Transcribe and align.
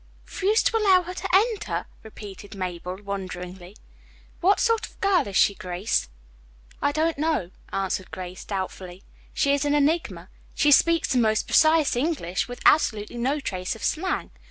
"Refused 0.25 0.65
to 0.65 0.77
allow 0.77 1.03
her 1.03 1.13
to 1.13 1.29
enter," 1.31 1.85
repeated 2.01 2.55
Mabel 2.55 2.95
wonderingly. 3.03 3.77
"What 4.39 4.59
sort 4.59 4.87
of 4.87 4.99
girl 4.99 5.27
is 5.27 5.35
she, 5.35 5.53
Grace?" 5.53 6.09
"I 6.81 6.91
don't 6.91 7.19
know," 7.19 7.51
answered 7.71 8.09
Grace 8.09 8.43
doubtfully. 8.43 9.03
"She 9.31 9.53
is 9.53 9.63
an 9.63 9.75
enigma. 9.75 10.29
She 10.55 10.71
speaks 10.71 11.09
the 11.11 11.19
most 11.19 11.45
precise 11.45 11.95
English, 11.95 12.47
with 12.47 12.61
absolutely 12.65 13.17
no 13.17 13.39
trace 13.39 13.75
of 13.75 13.83
slang. 13.83 14.31